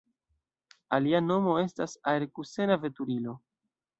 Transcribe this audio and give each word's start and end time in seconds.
Alia 0.97 1.19
nomo 1.25 1.53
estas 1.65 1.93
aer-kusena 2.13 2.81
veturilo. 2.87 3.37